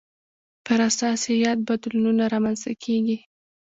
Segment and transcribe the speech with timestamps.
[0.65, 3.17] پر اساس یې یاد بدلونونه رامنځته کېږي.